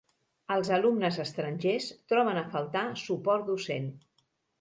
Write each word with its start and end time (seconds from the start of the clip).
Els 0.53 0.69
alumnes 0.77 1.19
estrangers 1.23 1.89
troben 2.13 2.39
a 2.41 2.45
faltar 2.55 2.87
suport 3.03 3.45
docent. 3.51 3.87